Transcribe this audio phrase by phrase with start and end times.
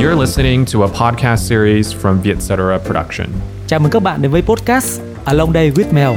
[0.00, 3.28] You're listening to a podcast series from Vietcetera Production.
[3.66, 6.10] Chào mừng các bạn đến với podcast Along Day with Mel,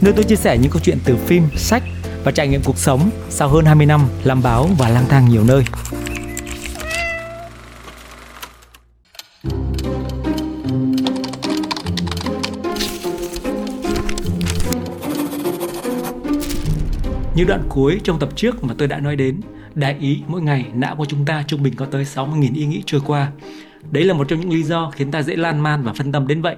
[0.00, 1.82] nơi tôi chia sẻ những câu chuyện từ phim, sách
[2.24, 5.44] và trải nghiệm cuộc sống sau hơn 20 năm làm báo và lang thang nhiều
[5.44, 5.64] nơi.
[17.34, 19.40] Như đoạn cuối trong tập trước mà tôi đã nói đến,
[19.74, 22.82] đại ý mỗi ngày não của chúng ta trung bình có tới 60.000 ý nghĩ
[22.86, 23.32] trôi qua.
[23.90, 26.26] Đấy là một trong những lý do khiến ta dễ lan man và phân tâm
[26.26, 26.56] đến vậy.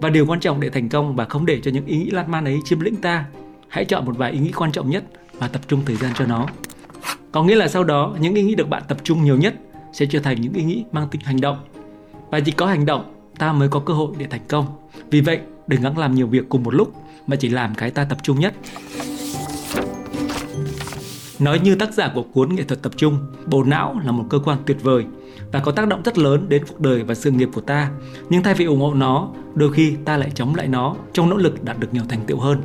[0.00, 2.30] Và điều quan trọng để thành công và không để cho những ý nghĩ lan
[2.30, 3.24] man ấy chiếm lĩnh ta,
[3.68, 5.04] hãy chọn một vài ý nghĩ quan trọng nhất
[5.38, 6.46] và tập trung thời gian cho nó.
[7.32, 9.54] Có nghĩa là sau đó những ý nghĩ được bạn tập trung nhiều nhất
[9.92, 11.58] sẽ trở thành những ý nghĩ mang tính hành động.
[12.30, 14.66] Và chỉ có hành động ta mới có cơ hội để thành công.
[15.10, 16.92] Vì vậy, đừng gắng làm nhiều việc cùng một lúc
[17.26, 18.54] mà chỉ làm cái ta tập trung nhất.
[21.42, 24.38] Nói như tác giả của cuốn nghệ thuật tập trung, bộ não là một cơ
[24.38, 25.04] quan tuyệt vời
[25.52, 27.90] và có tác động rất lớn đến cuộc đời và sự nghiệp của ta.
[28.30, 31.36] Nhưng thay vì ủng hộ nó, đôi khi ta lại chống lại nó trong nỗ
[31.36, 32.60] lực đạt được nhiều thành tựu hơn.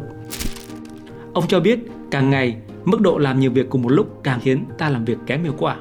[1.33, 1.79] Ông cho biết,
[2.11, 5.17] càng ngày, mức độ làm nhiều việc cùng một lúc càng khiến ta làm việc
[5.25, 5.77] kém hiệu quả.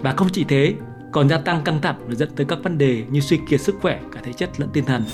[0.00, 0.74] Và không chỉ thế,
[1.12, 3.76] còn gia tăng căng thẳng và dẫn tới các vấn đề như suy kiệt sức
[3.80, 5.04] khỏe cả thể chất lẫn tinh thần.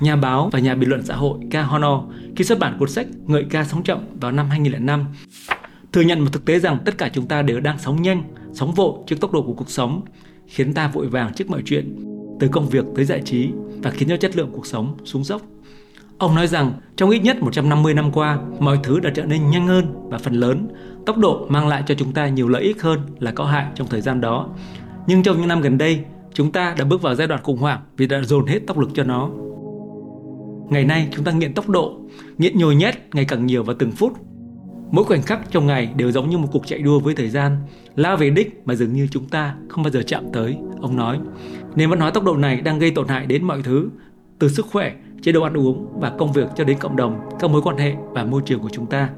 [0.00, 1.54] Nhà báo và nhà bình luận xã hội K.
[1.54, 2.00] Honor
[2.36, 5.06] khi xuất bản cuốn sách Ngợi ca sống chậm vào năm 2005
[5.92, 8.72] thừa nhận một thực tế rằng tất cả chúng ta đều đang sống nhanh, sống
[8.72, 10.02] vội trước tốc độ của cuộc sống,
[10.46, 11.96] khiến ta vội vàng trước mọi chuyện,
[12.40, 13.50] từ công việc tới giải trí
[13.82, 15.42] và khiến cho chất lượng cuộc sống xuống dốc.
[16.18, 19.66] Ông nói rằng trong ít nhất 150 năm qua, mọi thứ đã trở nên nhanh
[19.66, 20.68] hơn và phần lớn,
[21.06, 23.86] tốc độ mang lại cho chúng ta nhiều lợi ích hơn là có hại trong
[23.88, 24.48] thời gian đó.
[25.06, 27.80] Nhưng trong những năm gần đây, chúng ta đã bước vào giai đoạn khủng hoảng
[27.96, 29.30] vì đã dồn hết tốc lực cho nó.
[30.70, 32.00] Ngày nay chúng ta nghiện tốc độ,
[32.38, 34.12] nghiện nhồi nhét ngày càng nhiều vào từng phút
[34.92, 37.56] Mỗi khoảnh khắc trong ngày đều giống như một cuộc chạy đua với thời gian,
[37.96, 41.18] lao về đích mà dường như chúng ta không bao giờ chạm tới, ông nói.
[41.74, 43.88] Nền văn hóa tốc độ này đang gây tổn hại đến mọi thứ,
[44.38, 44.92] từ sức khỏe,
[45.22, 47.94] chế độ ăn uống và công việc cho đến cộng đồng, các mối quan hệ
[48.10, 49.08] và môi trường của chúng ta.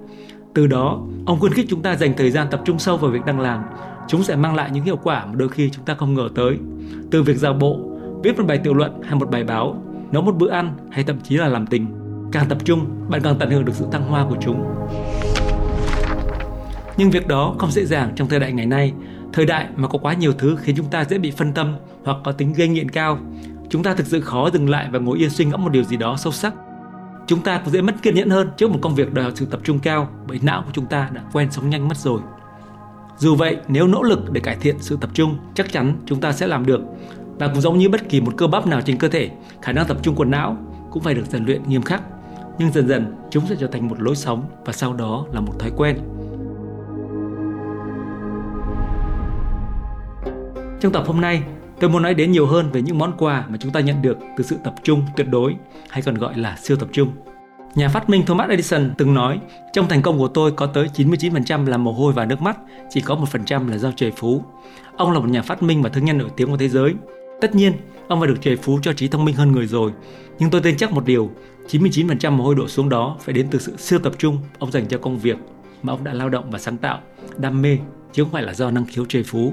[0.55, 3.25] Từ đó, ông khuyến khích chúng ta dành thời gian tập trung sâu vào việc
[3.27, 3.63] đang làm.
[4.09, 6.57] Chúng sẽ mang lại những hiệu quả mà đôi khi chúng ta không ngờ tới.
[7.11, 7.79] Từ việc giao bộ,
[8.23, 11.21] viết một bài tiểu luận hay một bài báo, nấu một bữa ăn hay thậm
[11.21, 11.87] chí là làm tình.
[12.33, 14.65] Càng tập trung, bạn càng tận hưởng được sự thăng hoa của chúng.
[16.97, 18.93] Nhưng việc đó không dễ dàng trong thời đại ngày nay,
[19.33, 22.17] thời đại mà có quá nhiều thứ khiến chúng ta dễ bị phân tâm hoặc
[22.25, 23.19] có tính gây nghiện cao.
[23.69, 25.97] Chúng ta thực sự khó dừng lại và ngồi yên suy ngẫm một điều gì
[25.97, 26.55] đó sâu sắc.
[27.27, 29.47] Chúng ta cũng dễ mất kiên nhẫn hơn trước một công việc đòi hỏi sự
[29.47, 32.21] tập trung cao bởi não của chúng ta đã quen sống nhanh mất rồi.
[33.19, 36.33] Dù vậy, nếu nỗ lực để cải thiện sự tập trung, chắc chắn chúng ta
[36.33, 36.81] sẽ làm được.
[37.39, 39.31] Và cũng giống như bất kỳ một cơ bắp nào trên cơ thể,
[39.63, 40.57] khả năng tập trung của não
[40.91, 42.03] cũng phải được rèn luyện nghiêm khắc.
[42.59, 45.53] Nhưng dần dần, chúng sẽ trở thành một lối sống và sau đó là một
[45.59, 45.99] thói quen.
[50.83, 51.43] Trong tập hôm nay,
[51.81, 54.19] tôi muốn nói đến nhiều hơn về những món quà mà chúng ta nhận được
[54.37, 55.57] từ sự tập trung tuyệt đối
[55.89, 57.13] hay còn gọi là siêu tập trung.
[57.75, 59.41] Nhà phát minh Thomas Edison từng nói,
[59.73, 62.59] trong thành công của tôi có tới 99% là mồ hôi và nước mắt,
[62.91, 64.45] chỉ có 1% là do trời phú.
[64.97, 66.95] Ông là một nhà phát minh và thương nhân nổi tiếng của thế giới.
[67.41, 67.73] Tất nhiên,
[68.09, 69.93] ông phải được trời phú cho trí thông minh hơn người rồi.
[70.39, 71.31] Nhưng tôi tin chắc một điều,
[71.71, 74.87] 99% mồ hôi đổ xuống đó phải đến từ sự siêu tập trung ông dành
[74.87, 75.37] cho công việc
[75.83, 77.01] mà ông đã lao động và sáng tạo,
[77.37, 77.79] đam mê,
[78.13, 79.53] chứ không phải là do năng khiếu trời phú.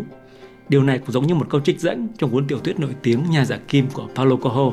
[0.69, 3.23] Điều này cũng giống như một câu trích dẫn trong cuốn tiểu thuyết nổi tiếng
[3.29, 4.71] Nhà giả kim của Paulo Coelho.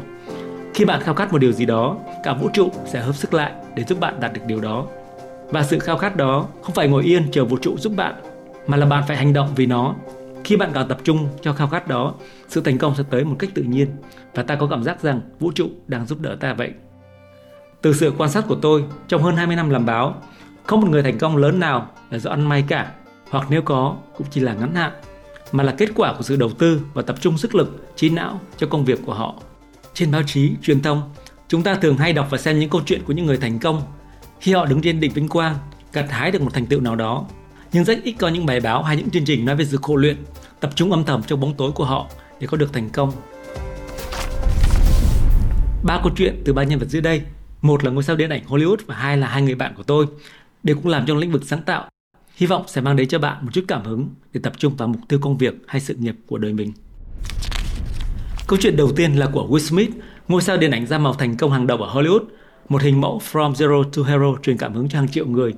[0.75, 3.53] Khi bạn khao khát một điều gì đó, cả vũ trụ sẽ hợp sức lại
[3.77, 4.87] để giúp bạn đạt được điều đó.
[5.51, 8.15] Và sự khao khát đó không phải ngồi yên chờ vũ trụ giúp bạn,
[8.67, 9.95] mà là bạn phải hành động vì nó.
[10.45, 12.15] Khi bạn càng tập trung cho khao khát đó,
[12.49, 13.89] sự thành công sẽ tới một cách tự nhiên
[14.35, 16.73] và ta có cảm giác rằng vũ trụ đang giúp đỡ ta vậy.
[17.83, 20.23] Từ sự quan sát của tôi, trong hơn 20 năm làm báo,
[20.67, 22.93] không một người thành công lớn nào là do ăn may cả,
[23.31, 24.93] hoặc nếu có cũng chỉ là ngắn hạn
[25.53, 28.41] mà là kết quả của sự đầu tư và tập trung sức lực, trí não
[28.57, 29.35] cho công việc của họ.
[29.95, 31.11] Trên báo chí, truyền thông,
[31.49, 33.83] chúng ta thường hay đọc và xem những câu chuyện của những người thành công
[34.41, 35.57] khi họ đứng trên đỉnh vinh quang,
[35.93, 37.25] gặt hái được một thành tựu nào đó.
[37.73, 39.97] Nhưng rất ít có những bài báo hay những chương trình nói về sự khổ
[39.97, 40.17] luyện,
[40.61, 42.07] tập trung âm thầm trong bóng tối của họ
[42.41, 43.13] để có được thành công.
[45.83, 47.23] Ba câu chuyện từ ba nhân vật dưới đây,
[47.63, 50.07] một là ngôi sao điện ảnh Hollywood và hai là hai người bạn của tôi,
[50.63, 51.89] đều cũng làm trong lĩnh vực sáng tạo
[52.37, 54.89] Hy vọng sẽ mang đến cho bạn một chút cảm hứng để tập trung vào
[54.89, 56.73] mục tiêu công việc hay sự nghiệp của đời mình.
[58.47, 59.91] Câu chuyện đầu tiên là của Will Smith,
[60.29, 62.25] ngôi sao điện ảnh da màu thành công hàng đầu ở Hollywood,
[62.69, 65.55] một hình mẫu From Zero to Hero truyền cảm hứng cho hàng triệu người,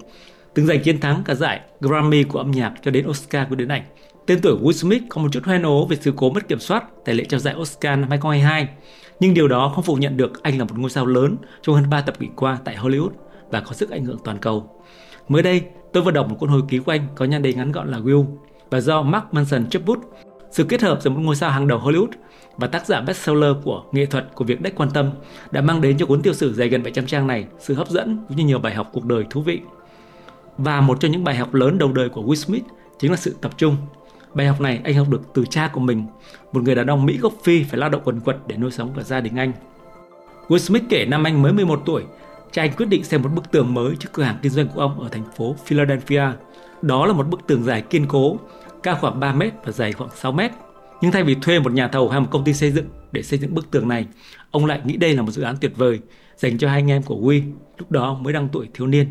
[0.54, 3.68] từng giành chiến thắng cả giải Grammy của âm nhạc cho đến Oscar của điện
[3.68, 3.82] ảnh.
[4.26, 6.84] Tên tuổi Will Smith có một chút hoen ố về sự cố mất kiểm soát
[7.04, 8.68] tại lễ trao giải Oscar năm 2022,
[9.20, 11.90] nhưng điều đó không phủ nhận được anh là một ngôi sao lớn trong hơn
[11.90, 13.10] 3 thập kỷ qua tại Hollywood
[13.50, 14.82] và có sức ảnh hưởng toàn cầu.
[15.28, 15.62] Mới đây,
[15.92, 17.98] tôi vừa đọc một cuốn hồi ký của anh có nhan đề ngắn gọn là
[17.98, 18.24] Will
[18.70, 19.98] và do Mark Manson chấp bút.
[20.50, 22.08] Sự kết hợp giữa một ngôi sao hàng đầu Hollywood
[22.56, 25.10] và tác giả bestseller của nghệ thuật của việc đách quan tâm
[25.50, 28.24] đã mang đến cho cuốn tiểu sử dày gần 700 trang này sự hấp dẫn
[28.28, 29.60] cũng như nhiều bài học cuộc đời thú vị.
[30.58, 32.64] Và một trong những bài học lớn đầu đời của Will Smith
[32.98, 33.76] chính là sự tập trung.
[34.34, 36.04] Bài học này anh học được từ cha của mình,
[36.52, 38.92] một người đàn ông Mỹ gốc Phi phải lao động quần quật để nuôi sống
[38.96, 39.52] cả gia đình anh.
[40.48, 42.02] Will Smith kể năm anh mới 11 tuổi,
[42.52, 44.80] cha anh quyết định xem một bức tường mới trước cửa hàng kinh doanh của
[44.80, 46.24] ông ở thành phố Philadelphia.
[46.82, 48.38] Đó là một bức tường dài kiên cố,
[48.82, 50.50] cao khoảng 3 mét và dày khoảng 6 mét.
[51.00, 53.38] Nhưng thay vì thuê một nhà thầu hay một công ty xây dựng để xây
[53.38, 54.06] dựng bức tường này,
[54.50, 56.00] ông lại nghĩ đây là một dự án tuyệt vời
[56.36, 59.10] dành cho hai anh em của Will, lúc đó mới đang tuổi thiếu niên.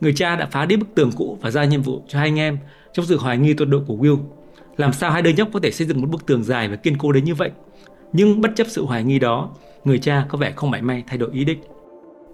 [0.00, 2.38] Người cha đã phá đi bức tường cũ và ra nhiệm vụ cho hai anh
[2.38, 2.58] em
[2.92, 4.18] trong sự hoài nghi tuyệt độ của Will.
[4.76, 6.98] Làm sao hai đứa nhóc có thể xây dựng một bức tường dài và kiên
[6.98, 7.50] cố đến như vậy?
[8.12, 9.50] Nhưng bất chấp sự hoài nghi đó,
[9.84, 11.58] người cha có vẻ không mảy may thay đổi ý định.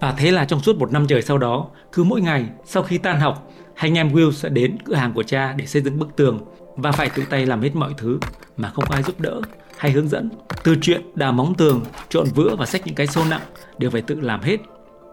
[0.01, 2.99] Và thế là trong suốt một năm trời sau đó, cứ mỗi ngày sau khi
[2.99, 5.99] tan học, hai anh em Will sẽ đến cửa hàng của cha để xây dựng
[5.99, 6.41] bức tường
[6.77, 8.19] và phải tự tay làm hết mọi thứ
[8.57, 9.41] mà không ai giúp đỡ
[9.77, 10.31] hay hướng dẫn.
[10.65, 13.41] Từ chuyện đào móng tường, trộn vữa và xách những cái xô nặng
[13.79, 14.57] đều phải tự làm hết.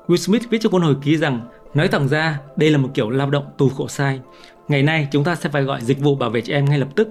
[0.07, 3.09] Will Smith viết trong cuốn hồi ký rằng nói thẳng ra đây là một kiểu
[3.09, 4.19] lao động tù khổ sai.
[4.68, 6.89] Ngày nay chúng ta sẽ phải gọi dịch vụ bảo vệ trẻ em ngay lập
[6.95, 7.09] tức.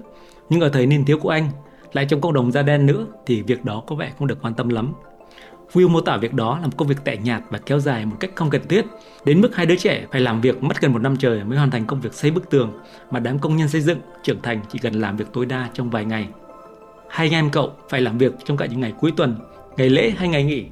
[0.49, 1.49] Nhưng ở thời niên thiếu của anh,
[1.93, 4.53] lại trong cộng đồng da đen nữa thì việc đó có vẻ không được quan
[4.53, 4.93] tâm lắm.
[5.73, 8.15] Will mô tả việc đó là một công việc tẻ nhạt và kéo dài một
[8.19, 8.85] cách không cần thiết,
[9.25, 11.71] đến mức hai đứa trẻ phải làm việc mất gần một năm trời mới hoàn
[11.71, 12.73] thành công việc xây bức tường
[13.11, 15.89] mà đám công nhân xây dựng trưởng thành chỉ cần làm việc tối đa trong
[15.89, 16.27] vài ngày.
[17.09, 19.37] Hai anh em cậu phải làm việc trong cả những ngày cuối tuần,
[19.77, 20.65] ngày lễ hay ngày nghỉ.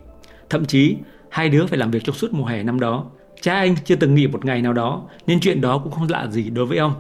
[0.50, 0.96] Thậm chí,
[1.30, 3.06] hai đứa phải làm việc trong suốt mùa hè năm đó.
[3.42, 6.28] Cha anh chưa từng nghỉ một ngày nào đó, nên chuyện đó cũng không lạ
[6.28, 6.94] gì đối với ông.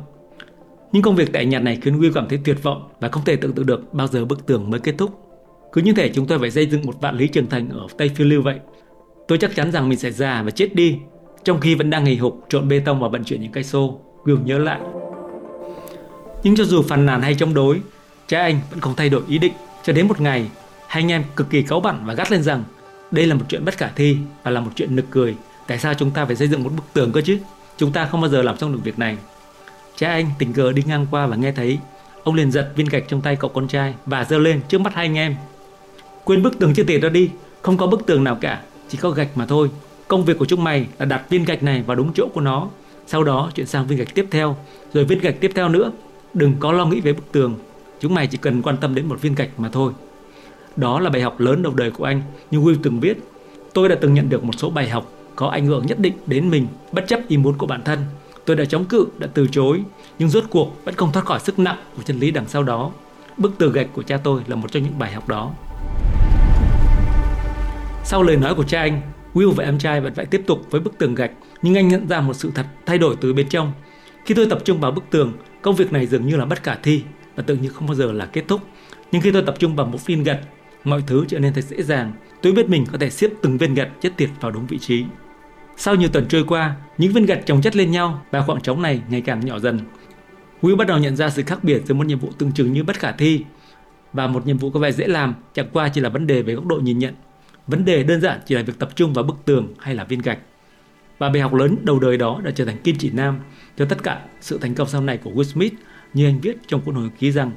[0.91, 3.35] Nhưng công việc tẻ nhạt này khiến Will cảm thấy tuyệt vọng và không thể
[3.35, 5.30] tưởng tượng được bao giờ bức tường mới kết thúc.
[5.73, 8.11] Cứ như thể chúng tôi phải xây dựng một vạn lý trường thành ở Tây
[8.15, 8.59] Phiêu Lưu vậy.
[9.27, 10.97] Tôi chắc chắn rằng mình sẽ già và chết đi,
[11.43, 13.99] trong khi vẫn đang hì hục trộn bê tông và vận chuyển những cây xô.
[14.25, 14.79] Gương nhớ lại.
[16.43, 17.81] Nhưng cho dù phàn nàn hay chống đối,
[18.27, 19.53] cha anh vẫn không thay đổi ý định.
[19.83, 20.49] Cho đến một ngày,
[20.87, 22.63] hai anh em cực kỳ cáu bẳn và gắt lên rằng
[23.11, 25.35] đây là một chuyện bất khả thi và là một chuyện nực cười.
[25.67, 27.37] Tại sao chúng ta phải xây dựng một bức tường cơ chứ?
[27.77, 29.17] Chúng ta không bao giờ làm xong được việc này.
[29.95, 31.79] Cha anh tình cờ đi ngang qua và nghe thấy
[32.23, 34.93] Ông liền giật viên gạch trong tay cậu con trai và giơ lên trước mắt
[34.93, 35.35] hai anh em
[36.23, 37.29] Quên bức tường chưa tiền ra đi.
[37.61, 39.69] Không có bức tường nào cả Chỉ có gạch mà thôi.
[40.07, 42.67] Công việc của chúng mày là đặt viên gạch này vào đúng chỗ của nó.
[43.07, 44.57] Sau đó chuyển sang viên gạch tiếp theo.
[44.93, 45.91] Rồi viên gạch tiếp theo nữa.
[46.33, 47.55] Đừng có lo nghĩ về bức tường.
[47.99, 49.93] Chúng mày chỉ cần quan tâm đến một viên gạch mà thôi.
[50.75, 52.21] Đó là bài học lớn đầu đời của anh
[52.51, 53.17] Như Will từng viết.
[53.73, 56.49] Tôi đã từng nhận được một số bài học có ảnh hưởng nhất định đến
[56.49, 57.99] mình bất chấp ý muốn của bản thân.
[58.45, 59.83] Tôi đã chống cự, đã từ chối,
[60.19, 62.91] nhưng rốt cuộc vẫn không thoát khỏi sức nặng của chân lý đằng sau đó.
[63.37, 65.51] Bức tường gạch của cha tôi là một trong những bài học đó.
[68.11, 69.01] Sau lời nói của cha anh,
[69.33, 71.31] Will và em trai vẫn phải tiếp tục với bức tường gạch,
[71.61, 73.73] nhưng anh nhận ra một sự thật thay đổi từ bên trong.
[74.25, 76.75] Khi tôi tập trung vào bức tường, công việc này dường như là bất khả
[76.75, 77.03] thi
[77.35, 78.61] và tự như không bao giờ là kết thúc.
[79.11, 80.39] Nhưng khi tôi tập trung vào một viên gạch,
[80.83, 82.13] mọi thứ trở nên thật dễ dàng.
[82.41, 85.05] Tôi biết mình có thể xếp từng viên gạch chất tiệt vào đúng vị trí.
[85.77, 88.81] Sau nhiều tuần trôi qua, những viên gạch chồng chất lên nhau và khoảng trống
[88.81, 89.79] này ngày càng nhỏ dần.
[90.61, 92.83] Will bắt đầu nhận ra sự khác biệt giữa một nhiệm vụ tưởng chừng như
[92.83, 93.43] bất khả thi
[94.13, 96.53] và một nhiệm vụ có vẻ dễ làm chẳng qua chỉ là vấn đề về
[96.53, 97.13] góc độ nhìn nhận
[97.67, 100.19] Vấn đề đơn giản chỉ là việc tập trung vào bức tường hay là viên
[100.19, 100.39] gạch.
[101.17, 103.39] Và bài học lớn đầu đời đó đã trở thành kim chỉ nam
[103.77, 105.73] cho tất cả sự thành công sau này của Will Smith
[106.13, 107.51] như anh viết trong cuốn hồi ký rằng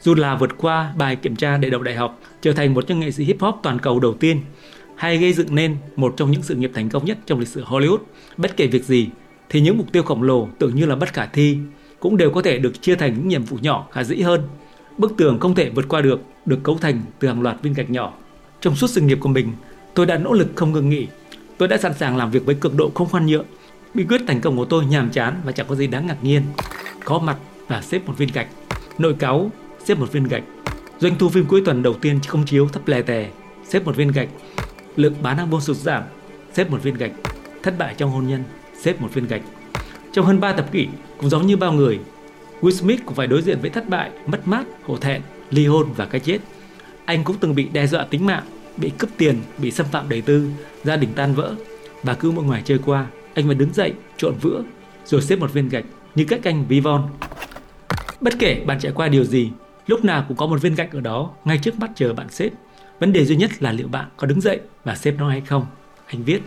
[0.00, 3.00] dù là vượt qua bài kiểm tra để đậu đại học, trở thành một trong
[3.00, 4.40] nghệ sĩ hip hop toàn cầu đầu tiên,
[4.96, 7.64] hay gây dựng nên một trong những sự nghiệp thành công nhất trong lịch sử
[7.64, 7.98] Hollywood,
[8.36, 9.08] bất kể việc gì,
[9.48, 11.58] thì những mục tiêu khổng lồ tưởng như là bất khả thi
[12.00, 14.40] cũng đều có thể được chia thành những nhiệm vụ nhỏ khả dĩ hơn.
[14.98, 17.90] Bức tường không thể vượt qua được, được cấu thành từ hàng loạt viên gạch
[17.90, 18.12] nhỏ
[18.62, 19.52] trong suốt sự nghiệp của mình,
[19.94, 21.06] tôi đã nỗ lực không ngừng nghỉ.
[21.58, 23.46] Tôi đã sẵn sàng làm việc với cực độ không khoan nhượng.
[23.94, 26.42] Bí quyết thành công của tôi nhàm chán và chẳng có gì đáng ngạc nhiên.
[27.04, 27.36] Có mặt
[27.68, 28.48] và xếp một viên gạch.
[28.98, 29.50] Nội cáo,
[29.84, 30.42] xếp một viên gạch.
[30.98, 33.30] Doanh thu phim cuối tuần đầu tiên không chiếu thấp lè tè,
[33.68, 34.28] xếp một viên gạch.
[34.96, 36.02] Lượng bán album sụt giảm,
[36.52, 37.12] xếp một viên gạch.
[37.62, 38.44] Thất bại trong hôn nhân,
[38.80, 39.42] xếp một viên gạch.
[40.12, 40.88] Trong hơn 3 thập kỷ,
[41.18, 41.98] cũng giống như bao người,
[42.60, 45.92] Will Smith cũng phải đối diện với thất bại, mất mát, hổ thẹn, ly hôn
[45.96, 46.38] và cái chết
[47.04, 48.44] anh cũng từng bị đe dọa tính mạng,
[48.76, 50.48] bị cướp tiền, bị xâm phạm đời tư,
[50.84, 51.54] gia đình tan vỡ.
[52.02, 54.62] Và cứ một ngoài chơi qua, anh phải đứng dậy, trộn vữa,
[55.04, 57.08] rồi xếp một viên gạch như cách anh ví von.
[58.20, 59.50] Bất kể bạn trải qua điều gì,
[59.86, 62.50] lúc nào cũng có một viên gạch ở đó ngay trước mắt chờ bạn xếp.
[63.00, 65.66] Vấn đề duy nhất là liệu bạn có đứng dậy và xếp nó hay không.
[66.06, 66.40] Anh viết,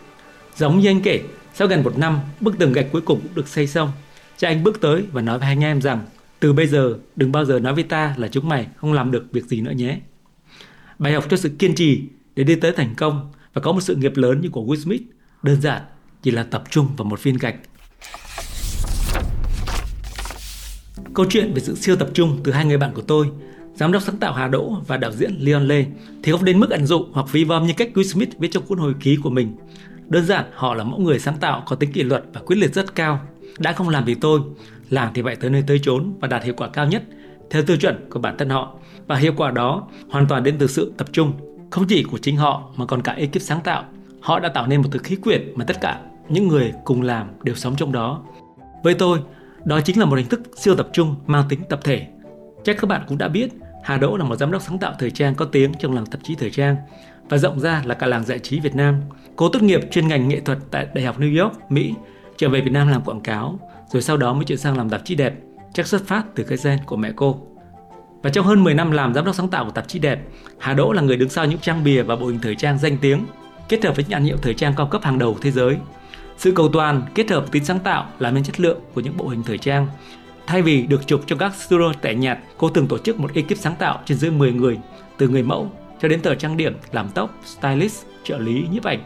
[0.55, 1.21] giống như anh kể,
[1.53, 3.91] sau gần một năm, bức tường gạch cuối cùng cũng được xây xong.
[4.37, 6.05] Cha anh bước tới và nói với hai anh em rằng,
[6.39, 9.25] từ bây giờ đừng bao giờ nói với ta là chúng mày không làm được
[9.31, 9.99] việc gì nữa nhé.
[10.99, 12.03] Bài học cho sự kiên trì
[12.35, 15.01] để đi tới thành công và có một sự nghiệp lớn như của Will Smith
[15.43, 15.81] đơn giản
[16.21, 17.55] chỉ là tập trung vào một viên gạch.
[21.13, 23.29] Câu chuyện về sự siêu tập trung từ hai người bạn của tôi,
[23.75, 25.85] giám đốc sáng tạo Hà Đỗ và đạo diễn Leon Lê
[26.23, 28.65] thì không đến mức ẩn dụ hoặc vi vom như cách Will Smith viết trong
[28.65, 29.55] cuốn hồi ký của mình.
[30.07, 32.73] Đơn giản họ là mẫu người sáng tạo có tính kỷ luật và quyết liệt
[32.73, 33.27] rất cao.
[33.59, 34.41] Đã không làm vì tôi,
[34.89, 37.03] làm thì phải tới nơi tới chốn và đạt hiệu quả cao nhất
[37.49, 38.75] theo tiêu chuẩn của bản thân họ.
[39.07, 41.33] Và hiệu quả đó hoàn toàn đến từ sự tập trung,
[41.69, 43.83] không chỉ của chính họ mà còn cả ekip sáng tạo.
[44.21, 47.27] Họ đã tạo nên một thứ khí quyển mà tất cả những người cùng làm
[47.43, 48.21] đều sống trong đó.
[48.83, 49.19] Với tôi,
[49.65, 52.07] đó chính là một hình thức siêu tập trung mang tính tập thể.
[52.63, 53.49] Chắc các bạn cũng đã biết,
[53.83, 56.19] Hà Đỗ là một giám đốc sáng tạo thời trang có tiếng trong làng tạp
[56.23, 56.75] chí thời trang
[57.29, 59.01] và rộng ra là cả làng giải trí Việt Nam.
[59.35, 61.93] Cô tốt nghiệp chuyên ngành nghệ thuật tại Đại học New York, Mỹ,
[62.37, 63.59] trở về Việt Nam làm quảng cáo,
[63.91, 65.33] rồi sau đó mới chuyển sang làm tạp chí đẹp,
[65.73, 67.47] chắc xuất phát từ cái gen của mẹ cô.
[68.21, 70.19] Và trong hơn 10 năm làm giám đốc sáng tạo của tạp chí đẹp,
[70.59, 72.97] Hà Đỗ là người đứng sau những trang bìa và bộ hình thời trang danh
[72.97, 73.25] tiếng,
[73.69, 75.77] kết hợp với nhãn hiệu thời trang cao cấp hàng đầu thế giới.
[76.37, 79.27] Sự cầu toàn kết hợp tính sáng tạo làm nên chất lượng của những bộ
[79.27, 79.87] hình thời trang.
[80.47, 83.57] Thay vì được chụp trong các studio tẻ nhạt, cô từng tổ chức một ekip
[83.57, 84.77] sáng tạo trên dưới 10 người,
[85.17, 88.99] từ người mẫu cho đến tờ trang điểm, làm tóc, stylist, trợ lý, nhiếp ảnh.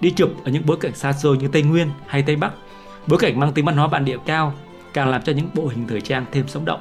[0.00, 2.52] Đi chụp ở những bối cảnh xa xôi như Tây Nguyên hay Tây Bắc,
[3.06, 4.54] bối cảnh mang tính văn hóa bản địa cao,
[4.92, 6.80] càng làm cho những bộ hình thời trang thêm sống động.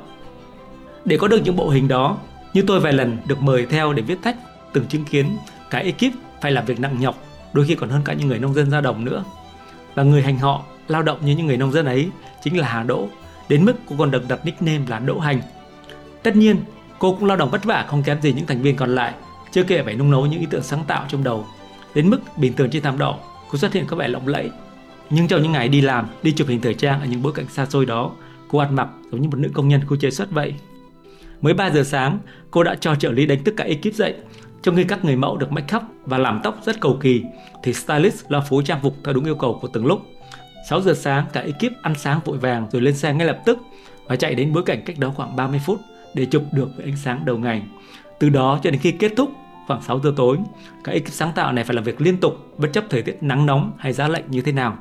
[1.05, 2.17] Để có được những bộ hình đó,
[2.53, 4.37] như tôi vài lần được mời theo để viết thách
[4.73, 5.37] từng chứng kiến
[5.69, 8.53] cái ekip phải làm việc nặng nhọc, đôi khi còn hơn cả những người nông
[8.53, 9.23] dân ra đồng nữa.
[9.95, 12.09] Và người hành họ, lao động như những người nông dân ấy
[12.43, 13.07] chính là Hà Đỗ,
[13.49, 15.41] đến mức cô còn được đặt nickname là Đỗ Hành.
[16.23, 16.57] Tất nhiên,
[16.99, 19.13] cô cũng lao động vất vả không kém gì những thành viên còn lại,
[19.51, 21.45] chưa kể phải nung nấu những ý tưởng sáng tạo trong đầu.
[21.95, 23.17] Đến mức bình thường trên thảm đỏ,
[23.51, 24.51] cô xuất hiện có vẻ lộng lẫy.
[25.09, 27.45] Nhưng trong những ngày đi làm, đi chụp hình thời trang ở những bối cảnh
[27.49, 28.11] xa xôi đó,
[28.47, 30.53] cô ăn mặc giống như một nữ công nhân khu chế xuất vậy.
[31.41, 32.19] Mới 3 giờ sáng,
[32.51, 34.15] cô đã cho trợ lý đánh thức cả ekip dậy.
[34.61, 37.23] Trong khi các người mẫu được make up và làm tóc rất cầu kỳ,
[37.63, 40.01] thì stylist lo phối trang phục theo đúng yêu cầu của từng lúc.
[40.69, 43.57] 6 giờ sáng, cả ekip ăn sáng vội vàng rồi lên xe ngay lập tức
[44.07, 45.79] và chạy đến bối cảnh cách đó khoảng 30 phút
[46.15, 47.63] để chụp được với ánh sáng đầu ngày.
[48.19, 49.31] Từ đó cho đến khi kết thúc
[49.67, 50.37] khoảng 6 giờ tối,
[50.83, 53.45] các ekip sáng tạo này phải làm việc liên tục bất chấp thời tiết nắng
[53.45, 54.77] nóng hay giá lạnh như thế nào.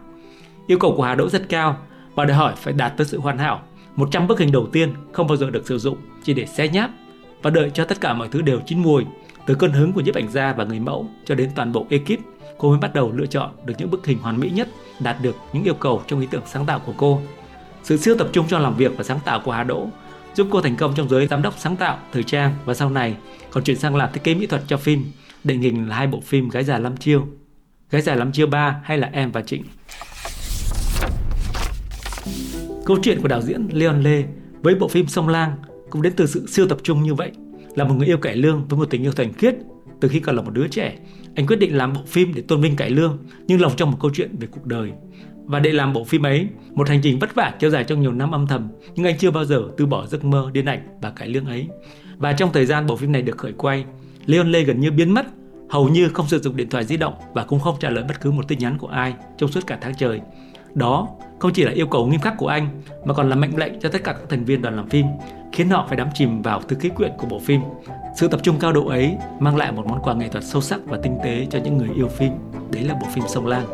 [0.66, 1.76] Yêu cầu của Hà Đỗ rất cao
[2.14, 3.62] và đòi hỏi phải đạt tới sự hoàn hảo
[3.98, 6.90] 100 bức hình đầu tiên không bao giờ được sử dụng, chỉ để xé nháp
[7.42, 9.04] và đợi cho tất cả mọi thứ đều chín mùi,
[9.46, 12.20] từ cơn hứng của nhiếp ảnh gia và người mẫu cho đến toàn bộ ekip,
[12.58, 14.68] cô mới bắt đầu lựa chọn được những bức hình hoàn mỹ nhất,
[15.00, 17.20] đạt được những yêu cầu trong ý tưởng sáng tạo của cô.
[17.82, 19.88] Sự siêu tập trung cho làm việc và sáng tạo của Hà Đỗ
[20.34, 23.16] giúp cô thành công trong giới giám đốc sáng tạo, thời trang và sau này
[23.50, 25.04] còn chuyển sang làm thiết kế mỹ thuật cho phim,
[25.44, 27.26] định hình là hai bộ phim Gái già lắm chiêu,
[27.90, 29.64] Gái già lắm chiêu 3 hay là Em và Trịnh.
[32.88, 34.24] Câu chuyện của đạo diễn Leon Lê
[34.62, 35.52] với bộ phim Sông Lang
[35.90, 37.30] cũng đến từ sự siêu tập trung như vậy.
[37.74, 39.54] Là một người yêu cải lương với một tình yêu thuần khiết
[40.00, 40.98] từ khi còn là một đứa trẻ,
[41.34, 43.96] anh quyết định làm bộ phim để tôn vinh cải lương nhưng lòng trong một
[44.00, 44.90] câu chuyện về cuộc đời.
[45.44, 48.12] Và để làm bộ phim ấy, một hành trình vất vả kéo dài trong nhiều
[48.12, 51.10] năm âm thầm, nhưng anh chưa bao giờ từ bỏ giấc mơ điên ảnh và
[51.10, 51.66] cải lương ấy.
[52.16, 53.84] Và trong thời gian bộ phim này được khởi quay,
[54.26, 55.26] Leon Lê gần như biến mất,
[55.70, 58.20] hầu như không sử dụng điện thoại di động và cũng không trả lời bất
[58.20, 60.20] cứ một tin nhắn của ai trong suốt cả tháng trời.
[60.78, 61.08] Đó
[61.38, 63.88] không chỉ là yêu cầu nghiêm khắc của anh mà còn là mệnh lệnh cho
[63.88, 65.06] tất cả các thành viên đoàn làm phim,
[65.52, 67.60] khiến họ phải đắm chìm vào thứ khí quyển của bộ phim.
[68.16, 70.80] Sự tập trung cao độ ấy mang lại một món quà nghệ thuật sâu sắc
[70.86, 72.32] và tinh tế cho những người yêu phim.
[72.72, 73.64] Đấy là bộ phim Sông lan.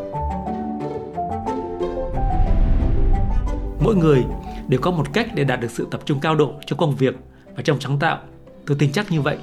[3.79, 4.23] Mỗi người
[4.67, 7.15] đều có một cách để đạt được sự tập trung cao độ trong công việc
[7.55, 8.19] và trong sáng tạo.
[8.65, 9.37] Tôi tin chắc như vậy.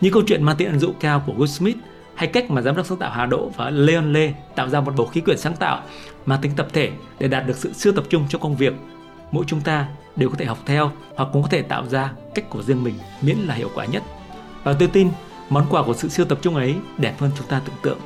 [0.00, 1.76] Như câu chuyện mang tính ẩn dụ cao của Will Smith
[2.18, 4.92] hay cách mà giám đốc sáng tạo Hà Đỗ và Leon Lê tạo ra một
[4.96, 5.82] bầu khí quyển sáng tạo
[6.26, 8.72] mang tính tập thể để đạt được sự siêu tập trung cho công việc.
[9.30, 12.50] Mỗi chúng ta đều có thể học theo hoặc cũng có thể tạo ra cách
[12.50, 14.02] của riêng mình miễn là hiệu quả nhất.
[14.64, 15.08] Và tôi tin
[15.48, 17.98] món quà của sự siêu tập trung ấy đẹp hơn chúng ta tưởng tượng.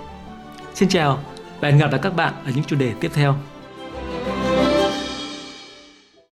[0.75, 1.19] Xin chào
[1.61, 3.35] và hẹn gặp lại các bạn ở những chủ đề tiếp theo.